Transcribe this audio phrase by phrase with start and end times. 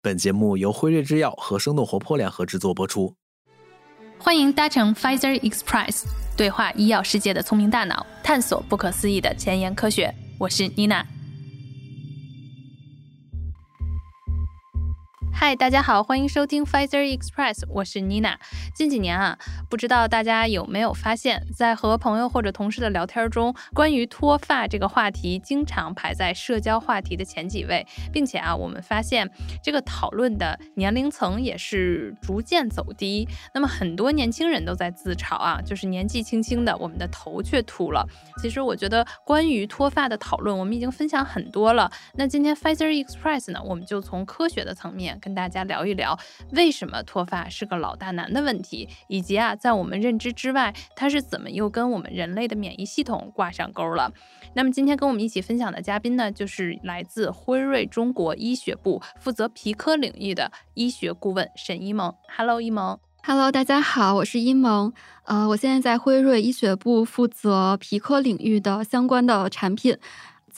[0.00, 3.12] 本节目由辉瑞制药和生动活泼联合制作播出。
[4.16, 6.04] 欢迎搭乘 Pfizer Express，
[6.36, 10.14] 对话医药世界的聪明大脑，探索不可思议的前沿科学。
[10.38, 11.17] 我是 Nina。
[15.40, 18.34] 嗨，大家好，欢迎收听 Pfizer Express，我是 Nina。
[18.74, 19.38] 近几年啊，
[19.70, 29.30] 不知道大家有没有发现，在和朋友或者同事的聊天中，关于脱发这个话题经常排在社交话题的前几位，并且啊，我们发现
[29.62, 33.28] 这个讨论的年龄层也是逐渐走低。
[33.54, 38.04] 那么很多年轻人都在自嘲啊，就是年纪轻轻的，我们的头却秃了。
[38.42, 41.88] 其实我觉得，关于脱发的讨论，我们已经分享很多了。
[42.14, 45.16] 那今天 Pfizer Express 呢，我们就从科学的层面。
[45.28, 46.18] 跟大家聊一聊，
[46.52, 54.10] 为什么脱发是个老大难的问题，以及啊，在我们认知之外，它是怎么又跟我们人类的免疫系统挂上钩了？
[54.54, 62.14] 那么今天跟我们一起分享的嘉宾呢，就是来自辉瑞中国医学部负责皮科领域的医学顾问沈一萌。
[62.34, 62.98] Hello，一萌。
[63.22, 64.94] Hello，大家好，我是一萌。
[65.24, 69.98] 呃，我现在在辉瑞医学部负责皮科领域的相关的产品。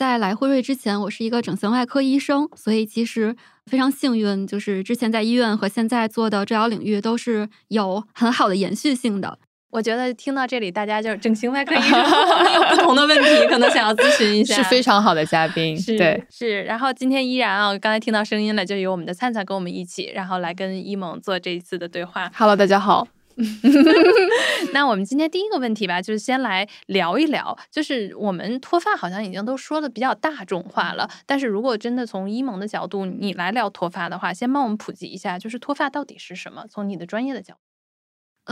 [0.00, 9.38] 在来辉瑞之前，我是一个整形外科医生，所以其实非常幸运，就是之前在医院和现在做的治疗领域都是有很好的延续性的。
[9.70, 16.62] 我觉得听到这里，大家就是整形外科医生有 不同的问题，可能想要咨询一下，是非常好的嘉宾，对，是。
[16.62, 22.32] 然后今天依然啊，刚才听到声音了，就由我们的灿灿跟我们一起，然后来跟一萌做这一次的对话。
[22.34, 23.06] Hello，大家好。
[24.72, 36.66] 那我们今天第一个问题吧，就是先来聊一聊，就是我们脱发好像已经都说的比较大众化了，但是如果真的从医萌的角度，你来聊脱发的话，先帮我们普及一下，就是脱发到底是什么？
[36.68, 37.69] 从你的专业的角度。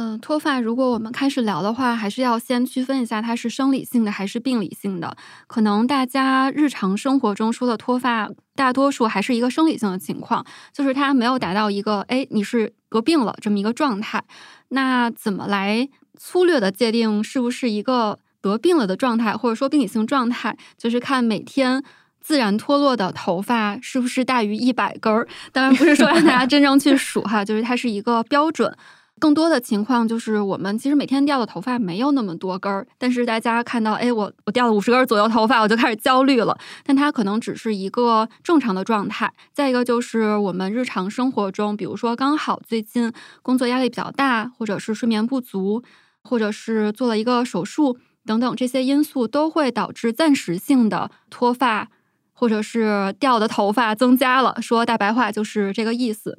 [0.01, 5.17] 嗯，脱发如果我们开始聊的话，还是要先区分一下它是生理性的还是病理性的。
[5.49, 14.23] 可能大家日常生活中说的脱发，大多数还是一个生理性的情况，就是它没有达到一个哎你是得病了这么一个状态。
[14.69, 20.57] 那怎么来粗略的界定是不是一个得病了的状态，或者说病理性状态？
[20.77, 21.83] 就是看每天
[22.21, 25.27] 自然脱落的头发是不是大于一百根儿。
[25.51, 28.73] 当然不是说让大家真正去数哈，就是它是一个标准。
[29.19, 36.57] 更多的情况就是，我们其实每天掉的头发没有那么多根儿，但是大家看到，哎，我我掉了五十根左右头发，我就开始焦虑了。
[36.85, 39.33] 但它可能只是一个正常的状态。
[39.53, 43.13] 再一个就是我们日常生活中，比如说刚好最近
[43.43, 45.83] 工作压力比较大，或者是睡眠不足，
[46.23, 51.89] 或者是做了一个手术等等，这些因素都会导致暂时性的脱发，
[52.33, 54.57] 或者是掉的头发增加了。
[54.61, 56.39] 说大白话就是这个意思。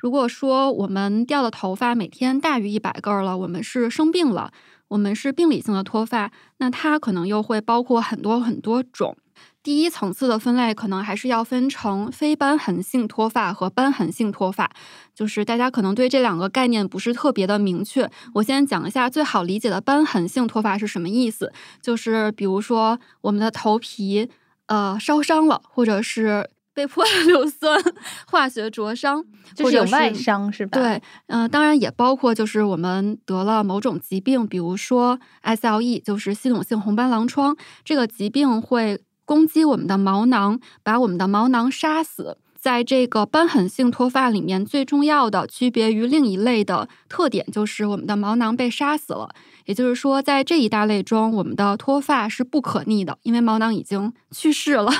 [0.00, 4.50] 如果说我们掉的头发每天大于一百根了，我们是生病了，
[4.88, 9.16] 我们是病理性的脱发，那它可能又会包括很多很多种。
[9.62, 14.70] 第一层次的分类可能还是要分成非瘢痕性脱发和瘢痕性脱发，
[15.14, 18.10] 就是大家可能对这两个概念不是特别的明确。
[18.36, 24.30] 我先讲一下最好理解的瘢痕性脱发是什么意思，就是比如说我们的头皮
[24.66, 26.48] 呃烧伤了，或者是。
[26.80, 27.78] 被迫 硫酸
[28.26, 29.22] 化学灼伤，
[29.54, 30.80] 就是有外伤是吧？
[30.80, 37.54] 对，嗯，当然也包括就是我们得了某种疾病，比如说 SLE，就是系统性红斑狼疮，
[37.84, 42.38] 这个疾病会攻击我们的毛囊，把我们的毛囊杀死。
[42.60, 49.30] 在这个瘢痕性脱发里面，最重要的区别于另一类的特点就是我们的毛囊被杀死了。
[49.64, 54.90] 也就是说，在这一大类中，我们的脱发是不可逆的，因为毛囊已经去世了。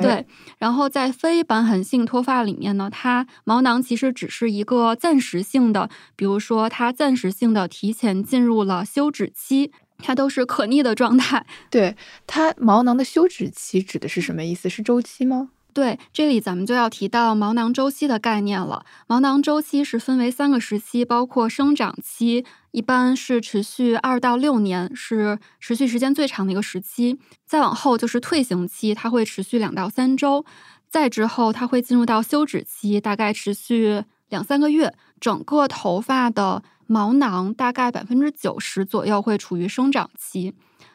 [0.00, 0.26] 对。
[0.58, 11.46] 然后在非瘢痕性脱发里面呢，它毛囊其实只是一个暂时性的，比如说它暂时性的提前进入了休止期，它都是可逆的状态。
[11.70, 11.96] 对
[12.26, 14.68] 它毛囊的休止期指的是什么意思？
[14.68, 15.48] 是周期吗？
[15.74, 18.84] 对，这里咱们就要提到毛囊周期的概念了。
[19.06, 27.18] 毛囊周期是分为三个时期，包括生长期，一般是持续二到六年，是持续时间最长的一个时期。
[27.46, 30.44] 再往后就是退行期，它会持续两到三周。
[30.90, 34.92] 再之后，它会进入到休止期，大概持续两三个月。
[35.18, 40.52] 整个头发的毛囊大概百分之九十左右会处于生长期，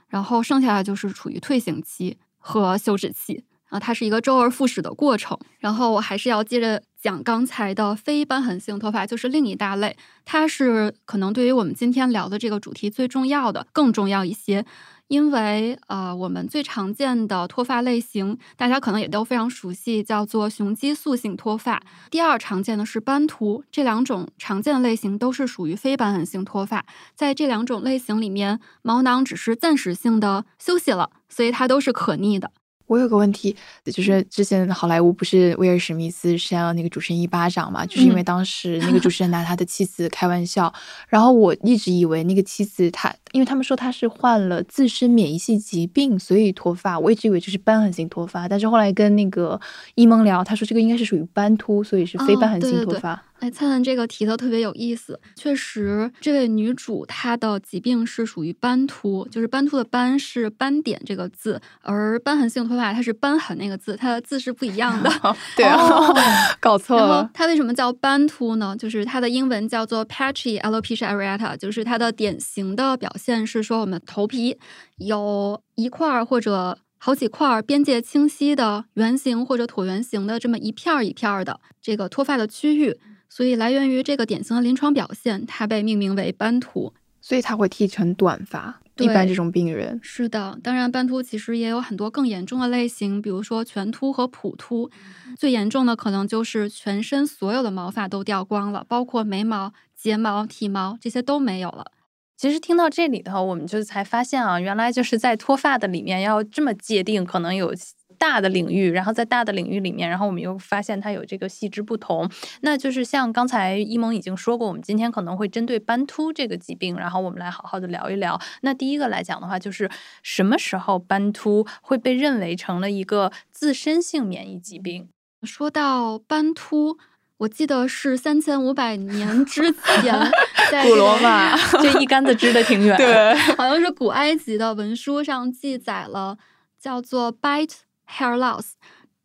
[0.08, 3.44] 然后剩下的就是处于退行期和休止期。
[3.70, 5.38] 啊，它是一个周而复始的过程。
[5.60, 14.66] 然后我还是要接着讲刚才的非瘢痕性脱发，就是另一大类，它是可能对于我们今天聊的这个主题最重要的，更重要一些。
[15.08, 21.82] 因为呃，我们最常见的脱发类型，大家可能也都非常熟悉，叫做雄激素性脱发。
[22.12, 26.86] 第二常见的是斑秃，这两种常见类型都是属于非瘢痕性脱发。
[27.16, 32.52] 在这两种类型里面，毛囊只是暂时性的休息了，所以它都是可逆的。
[32.88, 33.56] 我有个问题，
[33.86, 37.86] 就是之前好莱坞不是威尔史密斯扇了那个主持人一巴掌嘛？
[37.86, 40.74] 就是因为当时那个主持人拿他的妻 子开玩笑，
[41.08, 49.60] 然后我一直以为那个妻子他，因为他们说他是患了自身免疫系疾病，所以脱发，我一直以为就是瘢痕性脱发，但是后来跟那个
[49.96, 53.22] 伊蒙聊，他说这个应该是属于斑秃，所以是非瘢痕性脱发。
[53.40, 55.20] 哎，灿灿这个提的特别有意思。
[55.36, 65.12] 确实，这位女主她的疾病是属于斑秃，就是斑秃的斑是斑点这个字，而瘢痕性脱发它是斑痕那个字，它的字是不一样的。
[65.56, 65.78] 对啊，
[66.60, 67.30] 搞错了。
[67.34, 68.76] 它为什么叫斑秃呢？
[68.78, 74.58] 就是它的英文叫做 patchy alopecia areata，就是它的典型的表现是说我们头皮
[74.98, 76.80] 有一块或者。
[77.00, 82.98] 好几块边界清晰的圆形或者椭圆形的这么一片儿一片儿的这个脱发的区域，
[83.30, 86.94] 所以来源于这个典型的临床表现，它被命名为斑秃。
[87.20, 88.80] 所以它会剃成短发。
[89.00, 94.90] 一般这种病人是的，当然斑秃其实也有很多更严重的类型，比如说全秃和普秃。
[95.38, 101.92] 最严重的可能就是全身所有的毛发都掉光了，包括眉毛、睫毛、体毛这些都没有了。
[102.38, 107.76] 其实听到这里头，我们就才发现啊，原来就是在脱发的里面要这么界定，可能有
[108.18, 112.30] 大的领域，然后在大的领域里面，然后我们又发现它有这个细枝不同。
[112.62, 118.40] 那就是像刚才一萌已经说过，我们今天可能会针对斑秃这个疾病，然后我们来好好的聊一聊。
[118.62, 119.90] 那第一个来讲的话，就是
[120.24, 125.10] 什么时候斑秃会被认为成了一个自身性免疫疾病？
[125.44, 126.98] 说到斑秃。
[127.42, 130.32] 我记得是三千五百年之前，
[130.72, 132.98] 在古罗马，这一竿子支的挺远。
[132.98, 136.40] 对， 好像是古埃及的文书上记载了，
[136.80, 137.76] 叫做 bite
[138.08, 138.72] hair loss，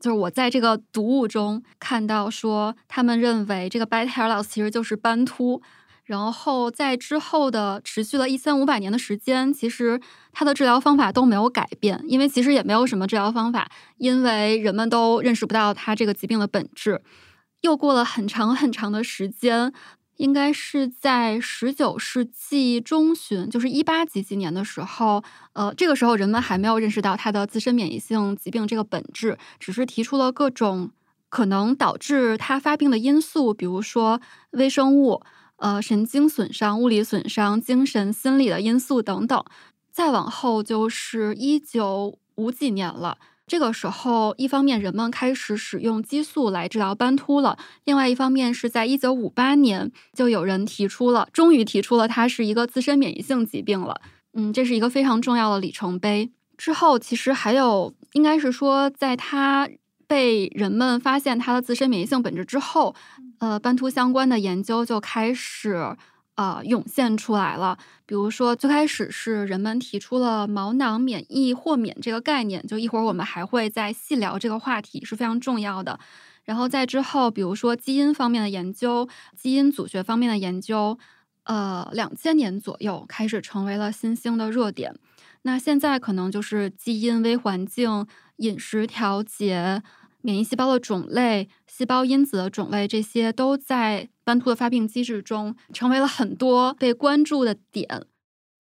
[0.01, 5.63] 就是我在这个读物中看到说，他们认为这个 bite hair loss 其实就是斑秃。
[6.05, 10.01] 然后在之后的持续了一千五百年的时间，其实
[10.33, 17.01] 它的治疗方法都没有改变，因为其实也没有什么治疗方法，因为人们都认识不到它这个疾病的本质。
[17.61, 19.73] 又过了很长很长的时间，
[20.17, 25.23] 应该是在十九世纪中旬，就是一八几几年的时候，
[25.55, 30.91] 呃，这个时候人们还没有认识到它的自身免疫性疾病这个本质，只是提出了各种
[31.29, 34.21] 可能导致它发病的因素，比如说
[34.51, 35.23] 微生物、
[35.57, 39.45] 呃神经损伤、物理损伤、精神心理的因素等等。
[39.91, 43.19] 再往后就是一九五几年了。
[43.47, 54.01] 这个时候，一方面人们开始使用激素来治疗斑秃了；另外一方面是在一九五八年，就有人提出了，终于提出了它是一个自身免疫性疾病了。
[54.33, 56.31] 嗯，这是一个非常重要的里程碑。
[56.57, 59.69] 之后，其实还有，应该是说，在它
[60.07, 62.95] 被人们发现它的自身免疫性本质之后，
[63.41, 65.97] 呃，斑秃相关的研究就开始。
[66.35, 67.77] 呃，涌现出来了。
[68.07, 75.99] 比如说，最开始是人们提出了毛囊免疫豁免这个概念，就一会儿我们还会再细聊这个话题，是非常重要的。
[76.45, 80.99] 然后在之后，比如说基因方面的研究、基因组学方面的研究，
[81.45, 84.95] 呃，两千年左右开始成为了新兴的热点。
[85.43, 88.07] 那现在可能就是基因、微环境、
[88.37, 89.83] 饮食调节。
[90.23, 98.07] 免疫细胞的种类、细胞因子的种类，这些都在斑秃的发病机制中成为了很多被关注的点。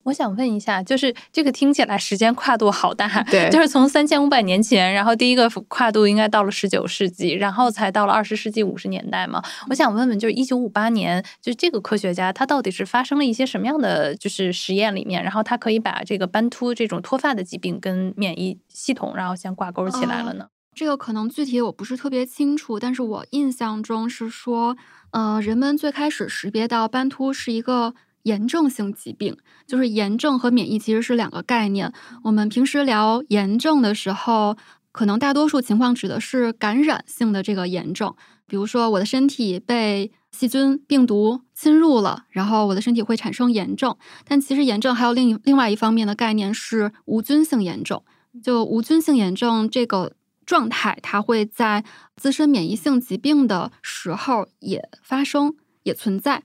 [0.04, 9.40] 我想问一下，就是这个听起来时间跨度好大， 对，就是从三千五百年前，然后第一个跨度应该到了十九世纪，然后才到了二十世纪五十年代嘛。
[9.70, 20.48] 我想问问，就是一九五八年，就这个科学家他到底是发生了一些什么样的就是实验里面，然后他可以把这个斑秃这种脱发的疾病跟免疫系统然后先挂钩起来了呢？
[20.74, 24.76] 这个可能具体我不是特别清楚，但是我印象中是说，
[25.10, 29.36] 呃，人们最开始识别到斑秃是一个炎症性疾病，
[29.66, 31.92] 就是炎症和免疫其实是两个概念。
[32.24, 34.56] 我们平时聊炎症的时候，
[34.92, 38.14] 可能大多数情况指的是感染性的这个炎症，
[38.46, 43.94] 比如说我的身体被细菌、病毒侵入了，然后我的身体会产生炎症。
[44.24, 48.00] 但其实炎症还有另另外一方面的概念是无菌性炎症，
[48.42, 50.14] 就无菌性炎症这个。
[50.44, 51.84] 状态，它会在
[52.16, 56.42] 自身免疫性疾病的时候也发生，也存在。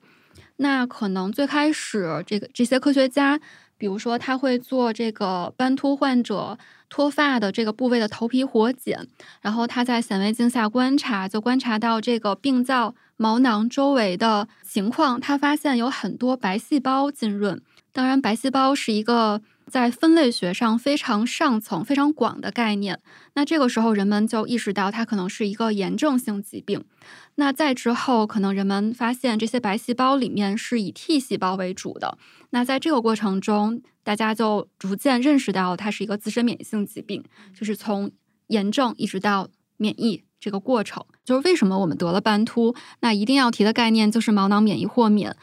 [0.57, 3.39] 那可能最开始，这个这些科学家，
[3.77, 6.57] 比如说他会做这个斑秃患者
[6.89, 9.07] 脱发的这个部位的头皮活检，
[9.41, 17.61] 然后他在显微镜下观察，就观察到这个病灶毛囊周围的情况，他发现有很多白细胞浸润。
[17.91, 19.41] 当然，白细胞是一个。
[19.69, 22.99] 在分类学上非常上层、非常广的概念，
[23.33, 26.85] 那这个时候人们就意识到它可能是一个炎症性疾病。
[27.35, 32.17] 那再之后，可能人们发现这些白细胞里面是以 T 细胞为主的。
[32.49, 38.09] 那在这个过程中，大家就逐渐认识到它是一个自身免疫性疾病，就是从
[38.47, 41.05] 炎症一直到免疫这个过程。
[41.25, 45.35] 就是为什么我们得了斑秃，那一定要提的概念就是毛囊免疫豁免。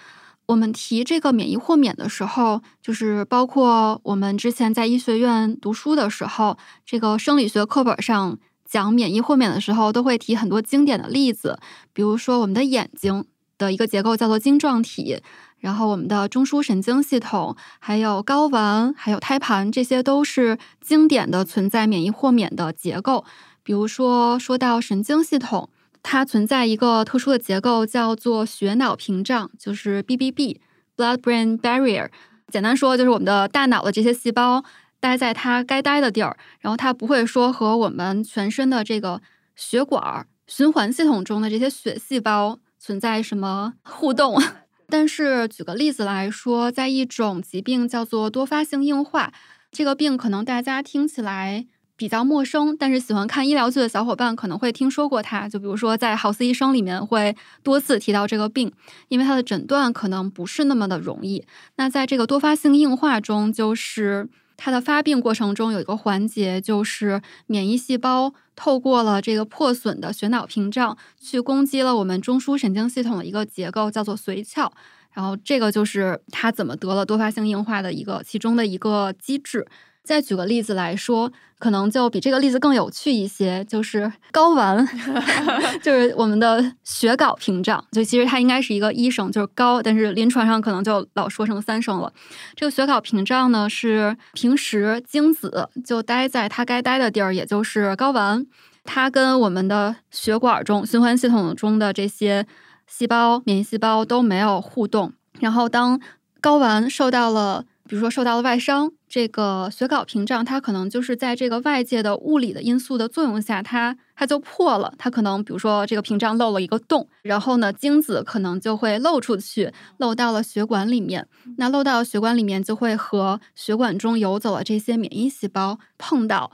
[0.47, 11.59] 我们提这个免疫豁免的时候，就是包括我们之前在医学院读书的时候，这个生理学课本上讲免疫豁免的时候，都会提很多经典的例子，
[11.93, 13.25] 比如说我们的眼睛
[13.57, 15.23] 的一个结构叫做晶状体。
[15.61, 23.25] 然后，我们的中枢神经系统、还有睾丸、还有胎盘，这些都是经典的存在免疫豁免的结构。
[23.63, 25.71] 比如说，说到神经系统，
[26.05, 32.11] 它存在一个特殊的结构，叫做血脑屏障，就是 BBB（Blood-Brain Barrier）。
[32.53, 34.63] 简单说，就是我们的大脑的这些细胞
[35.01, 39.23] 待在它该待的地儿，然后它不会说和我们全身的这个
[39.57, 44.41] 血管循环系统中的这些血细胞存在什么互动。
[44.89, 49.33] 但是举个例子来说，在一种疾病叫做多发性硬化，
[49.73, 55.49] 这个病可能大家听起来比较陌生，但是喜欢看医疗剧的小伙伴可能会听说过它。
[55.49, 58.73] 就比如说在《豪斯医生》里面会多次提到这个病，
[59.09, 61.45] 因为它的诊断可能不是那么的容易。
[61.77, 68.35] 那在这个多发性硬化中，就是它的发病过程中有一个环节，就是免疫细胞。
[68.57, 74.71] 透过了这个破损的血脑屏障，去攻击了我们中枢神经系统的一个结构，叫做髓鞘。
[75.13, 79.67] 然后这个就是它怎么得了多发性硬化的一个其中的一个机制。
[80.05, 84.87] 再举个例子来说，可能就比这个例子更有趣一些，就是睾丸，
[85.83, 87.83] 就是我们的血睾屏障。
[87.91, 92.13] 就其实它应该是一个一声，就是睾，但是临床上可能就老说成三声了。
[92.55, 98.47] 这个血睾屏障呢，是平时精子就待在它该待的地儿，也就是睾丸，
[98.85, 102.47] 它跟我们的血管中循环系统中的这些
[102.87, 105.15] 细胞、免疫细胞都没有互动。
[105.41, 105.99] 然后当
[106.43, 114.95] 睾丸受到了比如说受到了外伤，这个血睾屏障它可能就是在这个外界的物理的因素的作用下，它它就破了。
[114.97, 121.29] 它可能比如说这个屏障漏了一个洞，然后呢精子可能就会漏出去，漏到了血管里面。
[121.59, 126.51] 那漏到血管里面就会和血管中游走的这些免疫细胞碰到，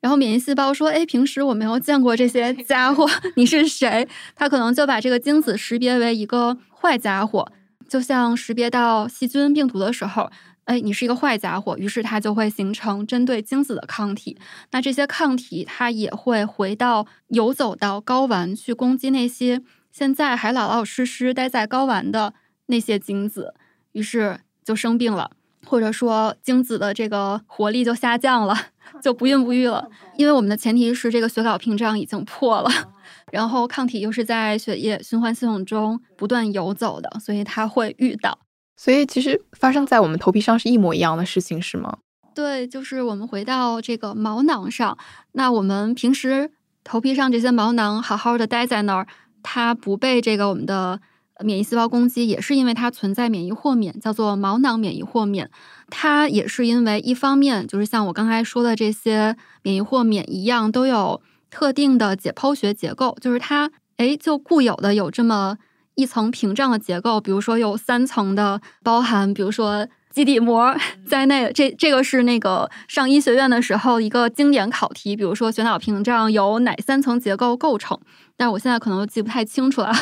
[0.00, 7.50] 然后免疫细胞说：“哎，平时我没有见过这些家伙， 你是谁？”它可能就把这个精子识别为一个坏家伙，
[7.88, 10.30] 就像识别到细菌病毒的时候。
[10.64, 14.38] 哎，你是一个坏家伙，于是它就会形成针对精子的抗体。
[14.70, 19.60] 那这些抗体它也会回到游走到睾丸去攻击那些
[19.92, 22.32] 现在还老老实实待在睾丸的
[22.66, 23.54] 那些精子，
[23.92, 25.30] 于是就生病了，
[25.66, 28.56] 或者说精子的这个活力就下降了，
[29.02, 29.90] 就不孕不育了。
[30.16, 32.70] 因为我们的前提是这个血睾屏障已经破了，
[33.30, 38.38] 然后抗体又是在血液循环系统中不断游走的，所以它会遇到。
[38.76, 41.98] 所以其实发生在我们头皮上是一模一样的事情，是吗？
[42.34, 44.98] 对，就是我们回到这个毛囊上，
[45.32, 46.50] 那我们平时
[46.82, 49.06] 头皮上这些毛囊好好的待在那儿，
[49.44, 51.00] 它不被这个我们的
[51.44, 55.48] 免疫细胞攻击，也是因为它存在免疫豁免，叫做毛囊免疫豁免。
[55.88, 65.58] 它也是因为一方面就是像我刚才说的这些免疫豁免一样，都有特定的解剖学结构，就是它哎就固有的有这么。
[65.94, 70.74] 一层屏障的结构，比如说有三层的，包含比如说基底膜
[71.06, 71.52] 在内。
[71.52, 77.98] 这这个是那个上医学院的时候一个经典考题，比如说血脑屏障由哪三层结构构成？
[78.36, 79.92] 但是我现在可能记不太清楚了，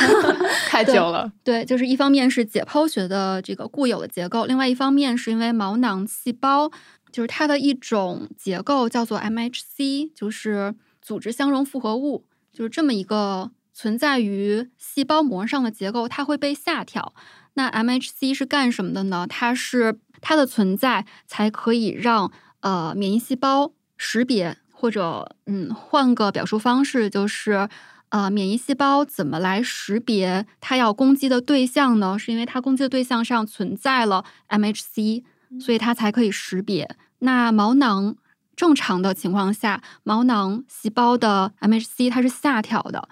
[0.68, 1.32] 太久了。
[1.42, 6.70] 对，就是一方面是解剖学的这个固有的结构，另外一方面是因为毛囊细胞
[7.10, 13.50] 就是它的一种结构叫做 MHC，就是组织相容复合物，就是这么一个。
[13.72, 17.14] 存在于细胞膜上的结构，它会被下调。
[17.54, 19.26] 那 MHC 是干什么的呢？
[19.28, 27.68] 它是它的存在才可以让呃免疫细胞识别，或者嗯换个表述方式，就是
[28.08, 32.18] 呃免疫细胞怎么来识别它要攻击的对象呢？
[32.18, 35.22] 是因为它攻击的对象上存在了 MHC，
[35.60, 36.96] 所以它才可以识别。
[37.18, 38.16] 那毛囊
[38.56, 43.08] 正常的情况下，毛囊细胞的 MHC 它是下调的。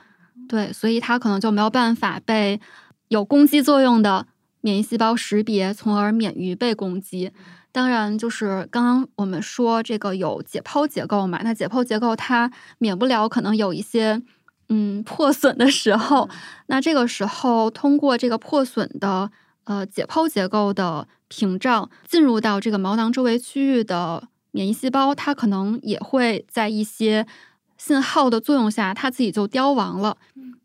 [0.50, 2.60] 对，所以它可能就没有办法被
[3.06, 4.26] 有攻击作用的
[4.62, 7.30] 免疫细胞识别，从而免于被攻击。
[7.70, 14.20] 当然，就是刚刚我们说这个有解剖结构嘛，那解剖结构它免不了可能有一些
[14.68, 16.28] 嗯破损的时候。
[16.66, 19.30] 那这个时候，通过这个破损的
[19.66, 27.24] 呃解剖结构的屏障进入到这个毛囊周围区域的免疫细胞，它可能也会在一些。
[27.80, 30.14] 信号的作用下，它自己就凋亡了，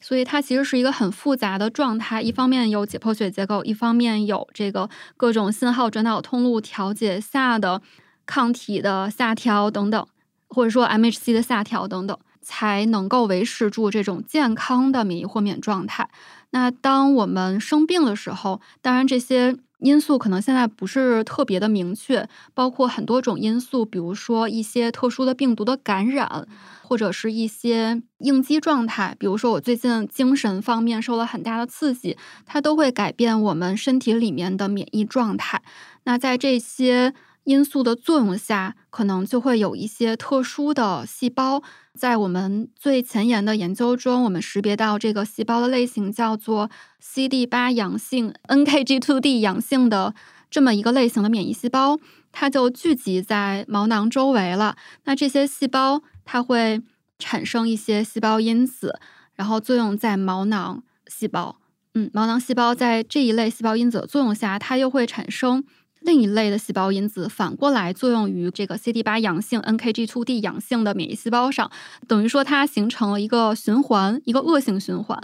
[0.02, 2.22] 所以它其实是一个很复杂的状态。
[2.22, 7.82] 一方面有解剖学结构，一方面有这个各种信号转导通路调节下的
[8.26, 10.06] 抗体的下调等等，
[10.50, 16.10] 或者说 MHC 的下调等等，才能够维持住这种健康的免疫豁免状态。
[16.50, 26.48] 那当我们生病的时候，当然这些因素可能现在不是特别的明确，包括很多种因素，比如说一些特殊的病毒的感染，
[26.82, 35.62] 或者是一些应激状态，比如说我最近精神方面受了很大的刺激，它都会改变我们身体里面的免疫状态。
[36.04, 37.14] 那在这些
[37.46, 41.64] 因素的作用下，可能就会有一些特殊的细胞。
[41.96, 50.14] 在我们最前沿的研究中，我们识别到这个细胞的类型叫做 CD 八阳性 NKG2D 阳性的
[50.52, 51.98] 这么一个类型的免疫细胞，
[52.32, 54.76] 它就聚集在毛囊周围了。
[55.06, 56.82] 那这些细胞它会
[57.18, 59.00] 产生一些细胞因子，
[59.36, 61.62] 然后作用在毛囊细胞。
[61.94, 65.64] 嗯，毛囊细胞在这一类细胞因子的作用下，它又会产生。
[66.06, 71.70] 另一类的细胞因子反过来作用于这个 CD 八阳性 NKG two D 阳性的免疫细胞上，
[72.08, 75.20] 等于说它形成了一个循环，一个恶性循环，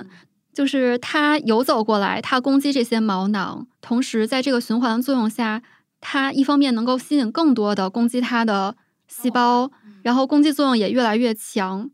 [0.51, 5.61] 就是它游走过来，它攻击这些毛囊，同时在这个循环的作用下，
[6.00, 8.75] 它一方面能够吸引更多的攻击它的
[9.07, 9.71] 细胞，
[10.01, 11.91] 然后攻击作用也越来越强。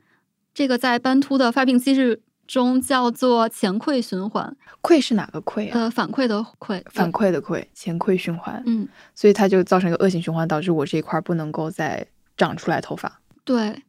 [0.54, 2.22] 这个在斑秃的发病机制。
[2.48, 5.72] 中叫做前馈循环，馈是哪个馈啊？
[5.74, 8.64] 呃，反馈的馈，反馈的馈，前馈循环。
[8.66, 13.20] 嗯，所以它就造成一个恶性循环，导致我这一块不能够再长出来头发。
[13.44, 13.84] 对，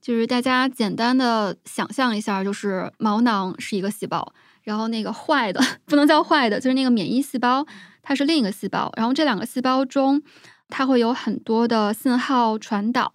[0.00, 7.66] 就是大家简单的想象一下，就是毛囊是一个细胞，然后那个坏的 不能叫坏的，就是那个免疫细胞，
[8.02, 10.22] 它是另一个细胞，然后这两个细胞中，
[10.68, 13.10] 它会有很多的信号传导。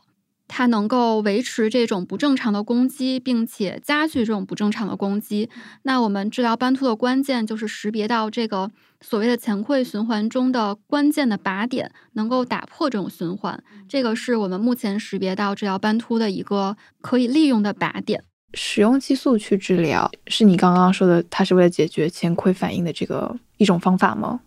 [0.47, 5.49] 它能够维持这种不正常的攻击，并且加剧这种不正常的攻击。
[5.83, 13.61] 那我们治疗斑秃的关键就是识别到这个所谓的前馈循环中的关键的靶点，能够打破这种循环。
[13.89, 18.23] 这个是我们目前识别到治疗斑秃的一个可以利用的靶点。
[18.53, 24.39] 使用激素去治疗，是你刚刚说的，它是为了解决前馈反应的这个一种方法吗？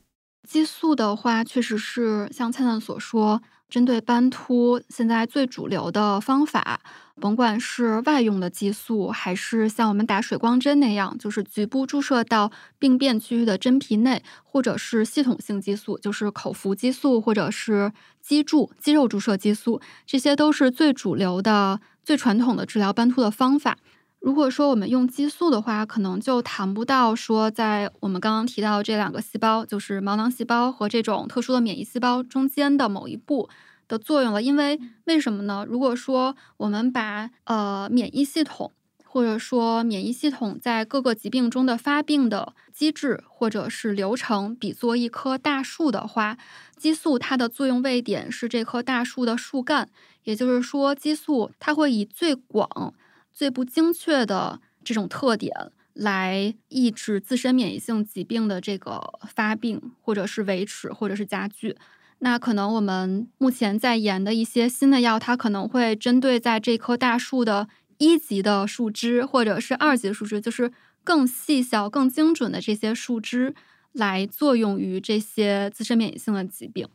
[0.48, 3.42] 激素的话，确实是像灿灿所说。
[3.70, 6.80] 针对斑秃，现在最主流的方法，
[7.20, 23.78] 甭管是外用的激素，还是像我们打水光针那样，就是局部注射到病变区域的真皮内，或者是系统性激素，就是口服激素，或者是肌注肌肉注射激素，这些都是最主流的、最传统的治疗斑秃的方法。
[24.20, 33.48] 如果说我们用激素的话，可能就谈不到说在我们刚刚提到这两个细胞，就是毛囊细胞和这种特殊的免疫细胞中间的某一步
[33.88, 34.42] 的作用了。
[34.42, 35.64] 因为为什么呢？
[35.66, 38.70] 如果说我们把呃免疫系统，
[39.06, 46.36] 或者说免疫系统在各个疾病中的发病的机制或者是流程比作一棵大树的话，
[46.76, 49.88] 激素它的作用位点是这棵大树的树干，
[50.24, 52.92] 也就是说，激素它会以最广。
[53.40, 55.50] 最不精确的这种特点
[55.94, 61.74] 来抑制自身免疫性疾病的这个发病，或者是维持，或者是加剧。
[62.18, 70.70] 那可能我们目前在研的一些新的药，它可能会针对在这棵大树的一级的树枝，或者是二级树枝，就是
[71.02, 73.54] 更细小、更精准的这些树枝，
[73.92, 76.86] 来作用于这些自身免疫性的疾病。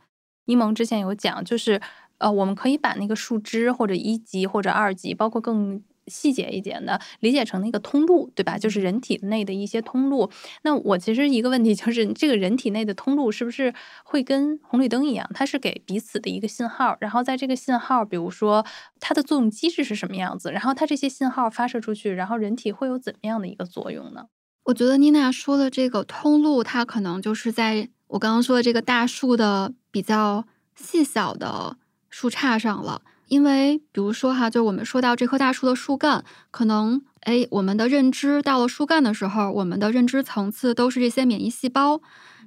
[0.45, 1.81] 柠檬之前有讲，就是
[2.19, 5.81] 呃，我们可以把那个树枝或者一级或者二级，包括更。
[6.07, 8.57] 细节一点的理解成那个通路，对吧？
[8.57, 10.29] 就是人体内的一些通路。
[10.63, 15.29] 那我其实一个问题就是，这个人体内的通路是不是会跟红绿灯一样？
[15.33, 18.65] 它是给彼此的一个信号，然后在这个信号，比如说
[18.99, 20.51] 它的作用机制是什么样子？
[20.51, 24.25] 然后它这些信号发射出去，然后人体会有怎么样的一个作用呢？
[24.65, 31.77] 我觉得妮娜说的这个通路，它可能就是在我刚刚说的这个大树的比较细小的
[32.09, 33.01] 树杈上了。
[33.27, 42.01] 因为，比如说哈，就我们说到这棵大树的树干，可能哎，我们的认知到了树干的时候，我们的认知层次都是这些免疫细胞。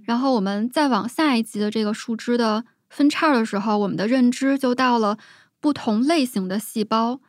[0.04, 5.18] 然后我们再往下一级的这个树枝的分叉的时候，我们的认知就到了
[5.60, 7.20] 不同类型的细胞。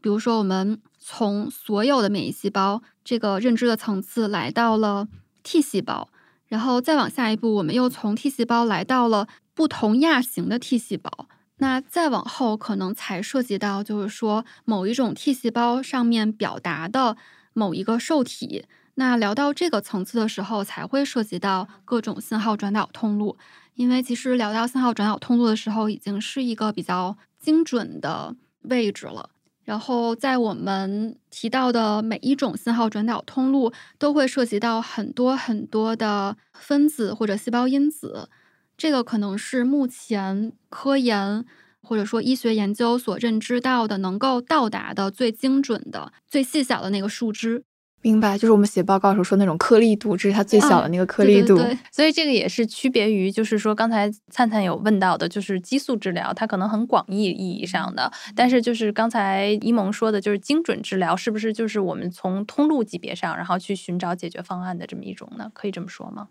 [0.00, 5.08] 比如说，我们从所有的免疫细胞这个认知的层次来到了
[5.42, 6.08] T 细胞，
[6.48, 11.28] 然后再往下一步，我们又从 T 细胞来到了不同亚型的 T 细胞。
[11.58, 17.16] 那再往后，可能才涉及到，就是说某一种 T 细胞上面表达的
[17.52, 18.66] 某一个受体。
[18.96, 23.36] 那聊到这个层次的时候，才会涉及到各种信号转导通路。
[23.74, 29.30] 因为其实聊到信号转导通路的时候，已经是一个比较精准的位置了。
[29.64, 38.28] 然后在我们提到的每一种信号转导通路，都会涉及到很多很多的分子或者细胞因子。
[38.76, 41.44] 这个可能是目前科研
[41.82, 47.64] 或者说医学研究所认知到的能够到达的最精准的、最细小的那个树枝。
[48.00, 51.56] 明白，就是我们写报告时候说那种颗粒度，这是它最小的那个颗粒度。
[51.56, 65.50] 对对对所以这个也是区别于，就是说刚才灿灿有问到的，就是激素治疗，它可能很广义意义上的，但是就是刚才一萌说的，就是精准治疗，是不是就是我们从通路级别上，然后去寻找解决方案的这么一种呢？
[65.54, 66.28] 可以这么说吗？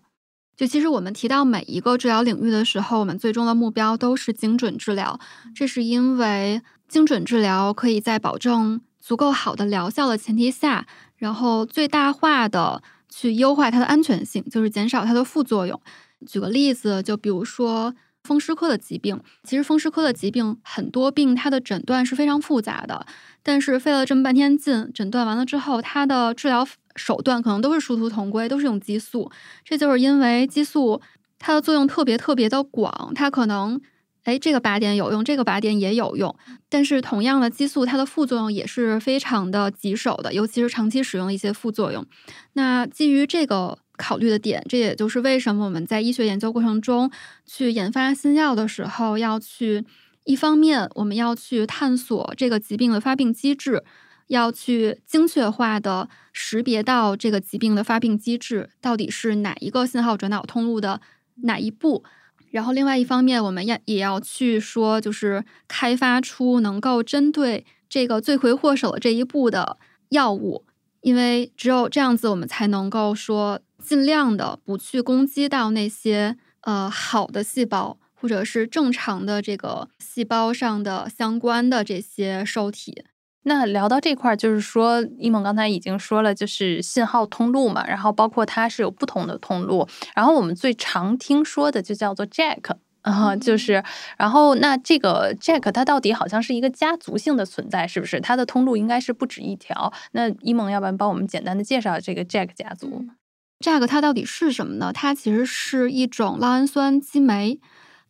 [0.56, 5.18] 就其实我们提到每一个治疗领域的时候，我们最终的目标都是精准治疗。
[5.54, 10.86] 这是因为精准治疗可以在保证足够好的疗效的前提下，
[11.16, 15.80] 然后最大化的去优化它的安全性，就是减少它的副作用。
[16.26, 23.06] 举个例子，就比如说风湿科的疾病，其实风湿科的疾病很多病它的诊断是非常复杂的，
[23.42, 29.30] 但是费了这么半天劲，诊断完了之后，它的治疗手段可能都是殊途同归，都是用激素。
[29.62, 31.02] 这就是因为激素
[31.38, 33.78] 它的作用特别特别的广，它可能
[34.22, 36.34] 哎这个靶点有用，这个靶点也有用，
[36.70, 42.06] 但是同样的激素它的副作用也是非常的棘手的，尤其是长期使用的一些副作用。
[42.54, 47.10] 那基于这个考虑的点，这也就是为什么我们在医学研究过程中
[47.46, 49.84] 去研发新药的时候，要去
[50.24, 53.84] 一方面我们要去探索这个疾病的发病机制。
[54.28, 61.02] 要去精确化的识别到这个疾病的发病机制到底是哪一个信号转导通路的
[61.42, 62.02] 哪一步，
[62.50, 69.76] 然后另外一方面，我们要也要去说，就是开发出能够针对这个罪魁祸首的这一步的
[70.08, 70.64] 药物，
[71.02, 77.98] 因为只有这样子，我们才能够说尽量的不去攻击到那些呃好的细胞。
[78.16, 83.04] 或者是正常的这个细胞上的相关的这些受体，
[83.42, 92.62] 那聊到这块儿，就是说，一萌刚才已经说了，就是信号通路嘛，然后包括它是有不同的通路，然后我们最常听说的就叫做 Jack
[93.02, 93.84] 啊，就是，
[94.16, 98.18] 然后那这个 Jack 它到底好像是一个家族性的存在，是不是？
[98.20, 99.92] 它的通路应该是不止一条。
[100.12, 103.04] 那一萌，要不然帮我们简单的介绍这个 Jack 家族？
[103.06, 103.23] 这
[103.64, 104.92] Jack 它到底是什么呢？
[104.92, 107.58] 它其实是一种酪氨酸激酶。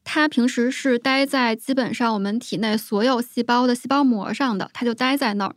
[0.02, 5.54] 它平时是待在基本上我们体内所有细胞的细胞膜上的，它就待在那儿。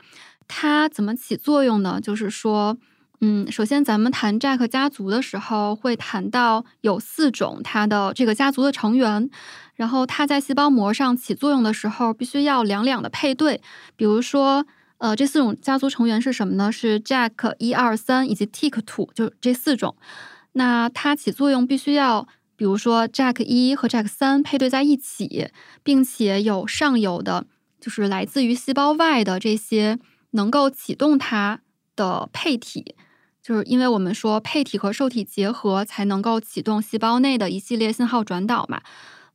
[0.48, 2.00] 它怎么起作用呢？
[2.00, 2.78] 就是说，
[3.22, 9.28] 嗯，首先咱们谈 Jack 家族的时候，会谈到有四种它的这个家族的成员，
[9.74, 13.60] 然后它在细胞膜上起作用的时候，必须要两两的配对。
[13.96, 14.64] 比如说，
[14.98, 16.72] 呃，这四种家族成员是什么呢？
[16.72, 19.96] 是 Jack 一二三以及 Tick two，就这四种。
[20.54, 22.28] 那它起作用必须要。
[22.60, 25.50] 比如说，Jack 一和 Jack 三配对在一起，
[25.84, 27.46] 并且有上游的，
[27.80, 30.00] 就是来自于细胞外的这些
[30.32, 31.62] 能够启动它
[31.96, 32.96] 的配体，
[33.44, 38.82] 就是因为我们说配体和受体结合才能够启动细胞内的一系列信号转导嘛。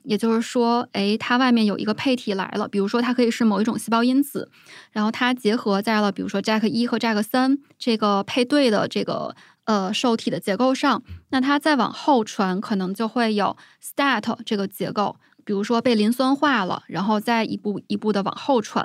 [0.05, 4.51] 也就是说，哎，它外面有一个配体来了，比如说它可以是某一种细胞因子，
[4.91, 9.35] 然后它结合在了，比如说 Jack 一和 Jack 三这个配对的这个。
[9.65, 18.85] 呃，受体的结构上，那它再往后传，可能就会有 STAT 这个结构，比如说被磷酸化了，然后再一步一步的往后传，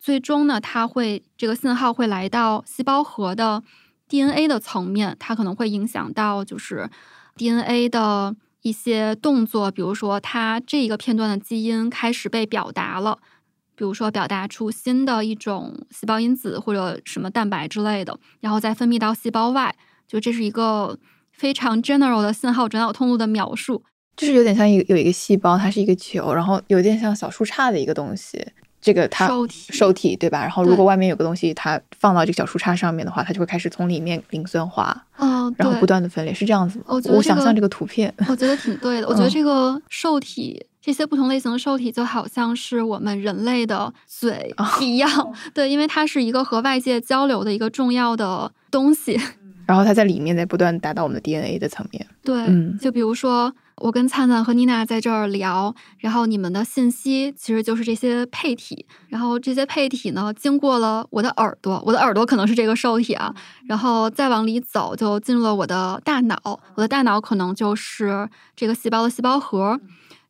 [0.00, 3.62] 最终呢，它会这个信号会来到细胞核的
[4.08, 6.90] DNA 的层面，它可能会影响到就是
[7.36, 8.34] DNA 的
[8.66, 13.16] 一些动作，比如说它这一个片段的基因开始被表达了，
[13.76, 19.72] 比如说表达出新的一种细胞因子或者什么蛋白之类的，然后再分泌到细胞外。
[20.08, 20.98] 就这是一个
[21.30, 23.84] 非常 general 的信号转导通路的描述，
[24.16, 28.44] 就是有点像一个有一个细胞，它是一个球，然后有点像小树杈的一个东西。
[28.86, 30.42] 这个它受体对吧？
[30.42, 36.80] 然后如果外面有个东西，它放到这个小树杈上面的话，它就会开始从里面磷酸化，嗯，然后不断的分裂，是这样子。
[36.86, 39.08] 我想象这个图片，我觉得挺对的。
[39.10, 45.10] 我觉得这个受体，这些不同类型的受体，就好像是我们人类的嘴一样，
[45.52, 49.20] 对，因为它是一个和外界交流的一个重要的东西。
[49.66, 52.06] 然后它在里面在不断达到我们的 DNA 的层面。
[52.22, 63.34] 对，嗯就比如说我跟灿灿和妮娜在这儿聊，然后你们的信息其实就是这些配体，然后这些配体呢，经过了我的耳朵，我的耳朵可能是这个受体啊，
[63.66, 66.36] 然后再往里走，就进入了我的大脑，
[66.74, 69.78] 我的大脑可能就是这个细胞的细胞核，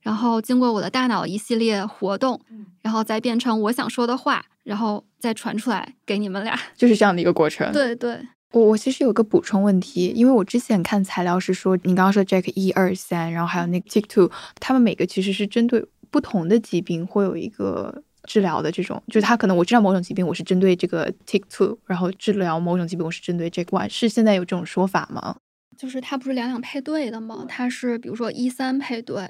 [0.00, 2.40] 然后经过我的大脑一系列活动，
[2.82, 6.58] 然后再变成我想说的话，然后再传出来给你们俩。
[6.76, 7.72] 就是这样的一个过程。
[7.72, 8.18] 对对。
[8.56, 25.36] 我我其实有个补充问题，因为我之前看材料是说，你刚刚说 Jack 一二三，然后还有那个 Tick two，他们每个其实是针对不同的疾病会有一个治疗的这种，就是他可能我知道某种疾病我是针对这个 Tick two，然后治疗某种疾病我是针对 Jack one，是现在有这种说法吗？
[25.76, 27.44] 就是它不是两两配对的吗？
[27.46, 29.28] 它是比如说一三配对，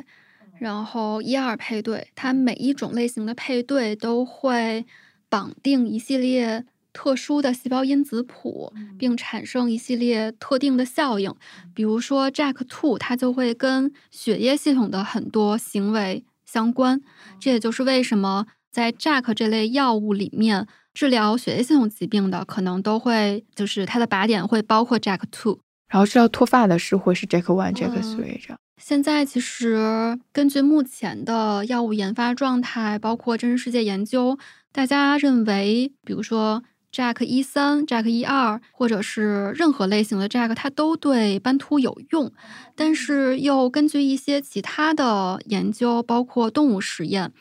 [0.60, 4.86] 然后一二配对，它每一种类型的配对都会
[5.28, 6.64] 绑定一系列
[6.96, 11.30] 特殊的细胞因子谱，并产生一系列特定的效应。
[11.74, 17.02] 比如说 Jak two，它就会跟血液系统的很多行为相关。
[17.38, 25.58] 这也就是为什么在 JAK 这类药物里面，治疗血液系统疾病的可能都会就是它的靶点会包括 Jak two。
[25.88, 28.58] 然后治疗脱发的是会是 JAK one、JAK three 这样。
[28.82, 34.38] 现在其实根据目前的药物研发状态，包括真实世界研究，
[34.72, 42.32] 大家认为，比如说 JAK 一三、Jack 一二，或者是任何类型的 Jack，它都对斑秃有用。
[42.74, 47.32] 但是又根据一些其他的研究，包括动物实验。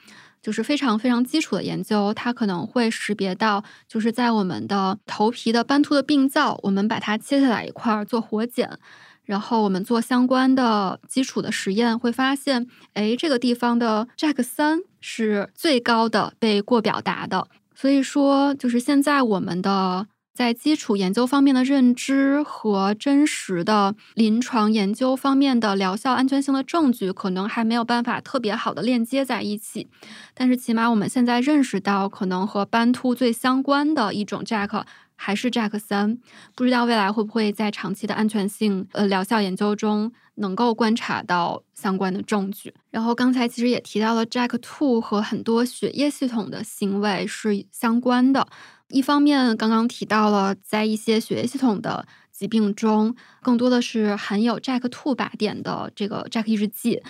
[0.41, 8.77] 就是非常非常基础的研究，它可能会识别到，就是在我们的头皮的斑秃的病灶，我们把它切下来一块儿做活检，
[9.23, 17.47] 然后我们做相关的基础的实验，会发现，哎，这个地方的 Jack 三是最高的被过表达的。
[17.75, 20.07] 所以说，就是现在我们的。
[20.35, 29.88] 在基础研究方面的认知和真实的临床研究方面的疗效安全性的证据，可能还没有办法特别好的链接在一起。
[30.33, 34.83] 但是起码我们现在认识到，可能和斑秃最相关的一种 JACK
[35.15, 36.17] 还是 Jack 三。
[36.56, 42.73] 不知道未来会不会在长期的安全性呃疗效研究中能够观察到相关的证据。
[42.91, 48.47] 然后刚才其实也提到了 Jack two 和很多血液系统的行为是相关的。
[48.89, 57.01] 一方面，刚刚提到了，在一些血液系统的疾病中，更多的是含有 Jack two 靶点的这个 Jack 抑制剂。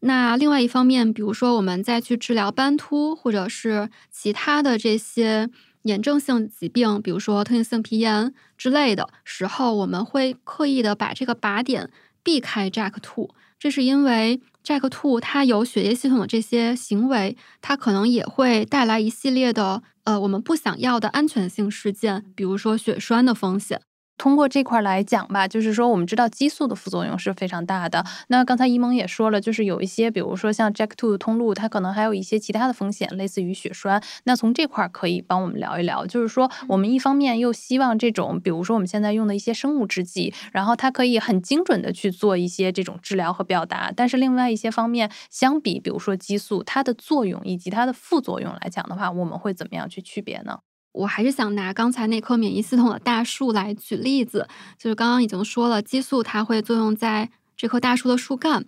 [0.00, 5.48] 那另外一方面，比如说我们再去治疗斑秃或者是其他的这些
[5.82, 11.90] 炎症性疾病，比如说特应性皮炎之类的时候，我们会刻意的把这个靶点
[12.22, 13.30] 避开 JAK2。
[13.58, 19.82] 这是因为 JAK2 它有血液系统的这些行为，它可能也会带来一系列的。
[20.04, 23.82] 呃，我们不想要的安全性事件，比如说血栓的风险。
[24.20, 28.04] 通过这块来讲吧，就是说我们知道激素的副作用是非常大的。
[28.28, 34.02] 那刚才一萌也说了，就是有一些，比如说像 JAK2 的通路，它可能还有一些其他的风险，类似于血栓。
[34.24, 43.90] 那从这块可以帮我们聊一聊，就是说我们一方面又希望这种，比如说我们现在用的一些生物制剂，然后它可以很精准的去做一些这种治疗和表达。
[43.96, 50.58] 但是另外一些方面，相比比如说激素，它的作用以及它的副作用来讲的话，我们会怎么样去区别呢？
[50.92, 58.64] 我还是想拿刚才那棵免疫系统的大树来举例子，就是刚刚已经说了，激素它会作用在这棵大树的树干，